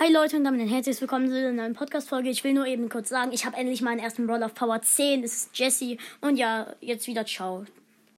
Hi 0.00 0.10
Leute 0.10 0.38
und 0.38 0.44
damit 0.44 0.62
ein 0.62 0.68
herzlich 0.68 0.98
willkommen 1.02 1.28
zu 1.28 1.36
einer 1.36 1.52
neuen 1.52 1.74
Podcast-Folge. 1.74 2.30
Ich 2.30 2.42
will 2.44 2.54
nur 2.54 2.66
eben 2.66 2.88
kurz 2.88 3.10
sagen, 3.10 3.30
ich 3.30 3.44
habe 3.44 3.58
endlich 3.58 3.82
meinen 3.82 3.98
ersten 3.98 4.26
Brawl 4.26 4.42
auf 4.42 4.54
Power 4.54 4.80
10. 4.80 5.22
Es 5.22 5.34
ist 5.34 5.58
Jesse. 5.58 5.98
Und 6.22 6.38
ja, 6.38 6.74
jetzt 6.80 7.06
wieder 7.06 7.26
ciao. 7.26 7.66